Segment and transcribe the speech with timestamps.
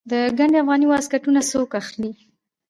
[0.11, 2.11] د ګنډ افغاني واسکټونه څوک اخلي؟